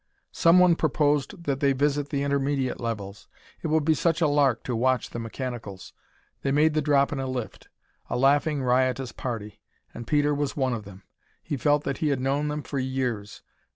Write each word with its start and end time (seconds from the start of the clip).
Someone 0.31 0.75
proposed 0.75 1.43
that 1.43 1.59
they 1.59 1.73
visit 1.73 2.09
the 2.09 2.23
intermediate 2.23 2.79
levels. 2.81 3.27
It 3.61 3.67
would 3.67 3.85
be 3.85 3.93
such 3.93 4.19
a 4.19 4.25
lark 4.27 4.63
to 4.63 4.75
watch 4.75 5.11
the 5.11 5.19
mechanicals. 5.19 5.93
They 6.41 6.51
made 6.51 6.73
the 6.73 6.81
drop 6.81 7.11
in 7.11 7.19
a 7.19 7.27
lift. 7.27 7.69
A 8.09 8.17
laughing, 8.17 8.63
riotous 8.63 9.11
party. 9.11 9.61
And 9.93 10.07
Peter 10.07 10.33
was 10.33 10.57
one 10.57 10.73
of 10.73 10.85
them! 10.85 11.03
He 11.43 11.55
felt 11.55 11.83
that 11.83 11.99
he 11.99 12.07
had 12.07 12.19
known 12.19 12.47
them 12.47 12.63
for 12.63 12.79
years. 12.79 13.43